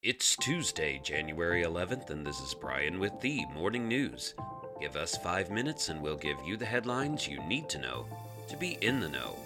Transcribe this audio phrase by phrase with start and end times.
[0.00, 4.36] It's Tuesday, January 11th, and this is Brian with the Morning News.
[4.80, 8.06] Give us five minutes and we'll give you the headlines you need to know
[8.48, 9.36] to be in the know.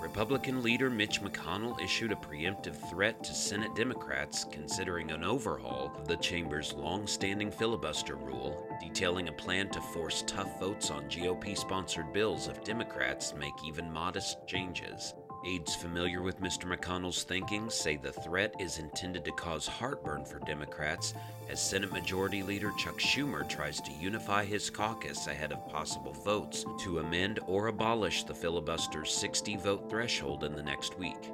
[0.00, 6.08] Republican leader Mitch McConnell issued a preemptive threat to Senate Democrats considering an overhaul of
[6.08, 11.56] the chamber's long standing filibuster rule, detailing a plan to force tough votes on GOP
[11.56, 15.14] sponsored bills if Democrats make even modest changes.
[15.46, 16.64] Aides familiar with Mr.
[16.64, 21.14] McConnell's thinking say the threat is intended to cause heartburn for Democrats
[21.50, 26.64] as Senate Majority Leader Chuck Schumer tries to unify his caucus ahead of possible votes
[26.80, 31.30] to amend or abolish the filibuster's 60 vote threshold in the next week.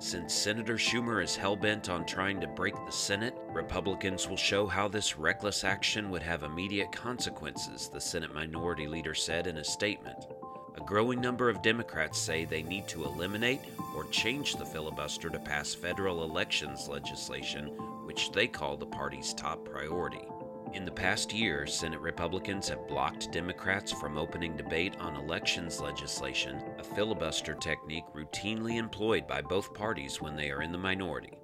[0.00, 4.66] Since Senator Schumer is hell bent on trying to break the Senate, Republicans will show
[4.66, 9.64] how this reckless action would have immediate consequences, the Senate Minority Leader said in a
[9.64, 10.26] statement.
[10.76, 13.60] A growing number of Democrats say they need to eliminate
[13.94, 17.66] or change the filibuster to pass federal elections legislation,
[18.06, 20.26] which they call the party's top priority.
[20.72, 26.62] In the past year, Senate Republicans have blocked Democrats from opening debate on elections legislation,
[26.78, 31.34] a filibuster technique routinely employed by both parties when they are in the minority.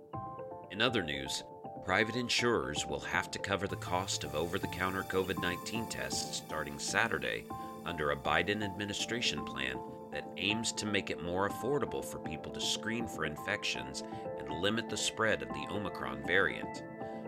[0.70, 1.44] In other news,
[1.84, 6.38] private insurers will have to cover the cost of over the counter COVID 19 tests
[6.38, 7.44] starting Saturday
[7.84, 9.78] under a Biden administration plan
[10.12, 14.02] that aims to make it more affordable for people to screen for infections
[14.38, 16.82] and limit the spread of the Omicron variant.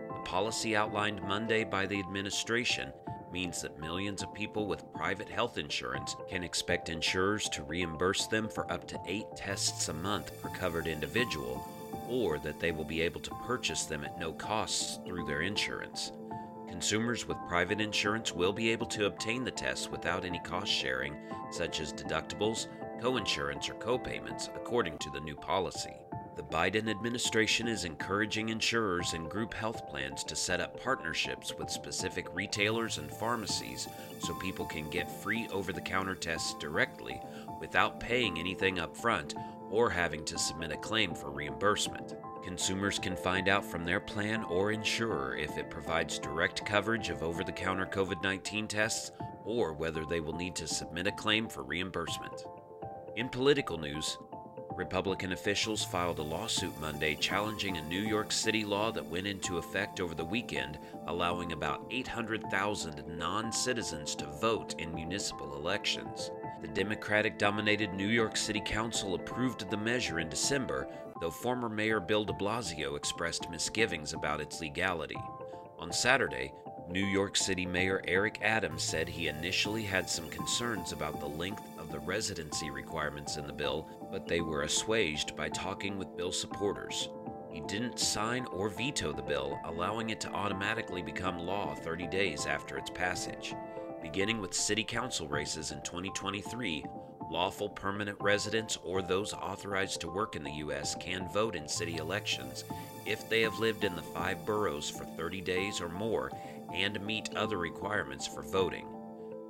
[0.07, 2.91] The policy outlined Monday by the administration
[3.31, 8.49] means that millions of people with private health insurance can expect insurers to reimburse them
[8.49, 11.65] for up to eight tests a month per covered individual,
[12.09, 16.11] or that they will be able to purchase them at no costs through their insurance.
[16.71, 21.15] Consumers with private insurance will be able to obtain the tests without any cost sharing,
[21.51, 22.67] such as deductibles,
[23.01, 25.93] coinsurance, or copayments, according to the new policy.
[26.37, 31.69] The Biden administration is encouraging insurers and group health plans to set up partnerships with
[31.69, 37.21] specific retailers and pharmacies so people can get free over the counter tests directly
[37.59, 39.35] without paying anything up front
[39.69, 42.15] or having to submit a claim for reimbursement.
[42.43, 47.21] Consumers can find out from their plan or insurer if it provides direct coverage of
[47.21, 49.11] over the counter COVID 19 tests
[49.45, 52.45] or whether they will need to submit a claim for reimbursement.
[53.15, 54.17] In political news,
[54.75, 59.57] Republican officials filed a lawsuit Monday challenging a New York City law that went into
[59.57, 66.31] effect over the weekend, allowing about 800,000 non citizens to vote in municipal elections.
[66.61, 70.87] The Democratic dominated New York City Council approved the measure in December,
[71.21, 75.17] though former Mayor Bill de Blasio expressed misgivings about its legality.
[75.79, 76.51] On Saturday,
[76.89, 81.63] New York City Mayor Eric Adams said he initially had some concerns about the length
[81.77, 86.31] of the residency requirements in the bill, but they were assuaged by talking with bill
[86.31, 87.07] supporters.
[87.51, 92.45] He didn't sign or veto the bill, allowing it to automatically become law 30 days
[92.47, 93.53] after its passage.
[94.01, 96.83] Beginning with city council races in 2023,
[97.31, 100.95] lawful permanent residents or those authorized to work in the U.S.
[100.95, 102.65] can vote in city elections
[103.05, 106.31] if they have lived in the five boroughs for 30 days or more
[106.73, 108.85] and meet other requirements for voting.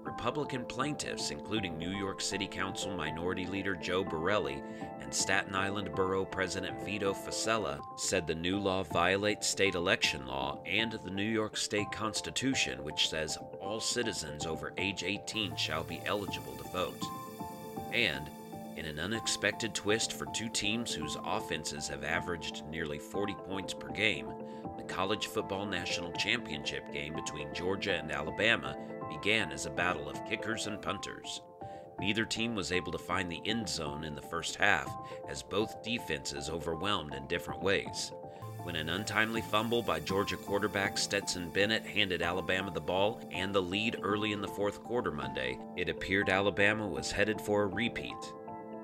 [0.04, 4.62] Republican plaintiffs, including New York City Council Minority Leader Joe Borelli
[5.00, 10.62] and Staten Island Borough President Vito Fossella, said the new law violates state election law
[10.66, 16.02] and the New York State Constitution, which says all citizens over age 18 shall be
[16.06, 17.21] eligible to vote.
[17.92, 18.30] And,
[18.78, 23.90] in an unexpected twist for two teams whose offenses have averaged nearly 40 points per
[23.90, 24.28] game,
[24.78, 28.78] the college football national championship game between Georgia and Alabama
[29.10, 31.42] began as a battle of kickers and punters.
[32.00, 34.92] Neither team was able to find the end zone in the first half,
[35.30, 38.12] as both defenses overwhelmed in different ways.
[38.64, 43.62] When an untimely fumble by Georgia quarterback Stetson Bennett handed Alabama the ball and the
[43.62, 48.34] lead early in the fourth quarter Monday, it appeared Alabama was headed for a repeat.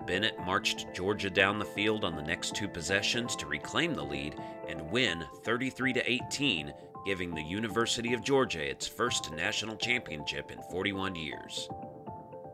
[0.07, 4.35] Bennett marched Georgia down the field on the next two possessions to reclaim the lead
[4.67, 6.73] and win 33 to 18,
[7.05, 11.69] giving the University of Georgia its first national championship in 41 years.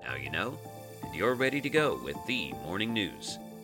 [0.03, 0.57] Now you know,
[1.03, 3.39] and you're ready to go with the morning news.